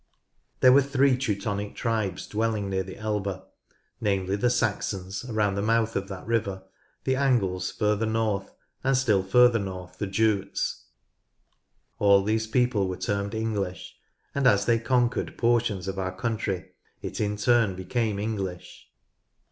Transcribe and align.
There 0.61 0.71
were 0.73 0.81
three 0.81 1.15
Teutonic 1.15 1.75
tribes 1.75 2.25
dwelling 2.25 2.71
near 2.71 2.81
the 2.81 2.97
Elbe, 2.97 3.43
namely 4.01 4.35
the 4.35 4.49
Saxons 4.49 5.23
around 5.29 5.53
the 5.53 5.61
mouth 5.61 5.95
of 5.95 6.07
that 6.07 6.25
river, 6.25 6.63
the 7.03 7.15
Angles 7.15 7.69
further 7.69 8.07
north, 8.07 8.51
and 8.83 8.97
still 8.97 9.21
further 9.21 9.59
north 9.59 9.99
the 9.99 10.07
Jutes. 10.07 10.85
All 11.99 12.23
these 12.23 12.47
people 12.47 12.87
were 12.87 12.97
termed 12.97 13.35
English, 13.35 13.95
and 14.33 14.47
as 14.47 14.65
they 14.65 14.79
conquered 14.79 15.37
portions 15.37 15.87
of 15.87 15.99
our 15.99 16.15
country 16.15 16.69
it 17.03 17.21
in 17.21 17.37
turn 17.37 17.75
became 17.75 18.17
English. 18.17 18.87